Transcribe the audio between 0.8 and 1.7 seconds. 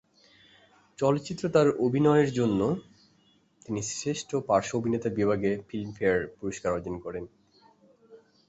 চলচ্চিত্র তার